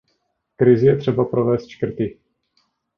V 0.53 0.57
krizi 0.57 0.85
je 0.85 0.97
třeba 0.97 1.25
provést 1.25 1.67
škrty. 1.69 2.17